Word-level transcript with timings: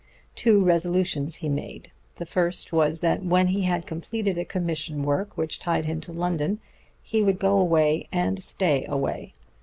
Two 0.33 0.63
resolutions 0.63 1.35
he 1.45 1.47
made. 1.47 1.91
The 2.15 2.25
first 2.25 2.73
was 2.73 3.01
that 3.01 3.23
when 3.23 3.49
he 3.49 3.65
had 3.65 3.85
completed 3.85 4.35
a 4.35 4.43
commissioned 4.45 5.05
work 5.05 5.37
which 5.37 5.59
tied 5.59 5.85
him 5.85 6.01
to 6.01 6.11
London 6.11 6.59
he 7.03 7.21
would 7.21 7.37
go 7.37 7.59
away, 7.59 8.07
and 8.11 8.41
stay 8.41 8.83
away. 8.89 9.33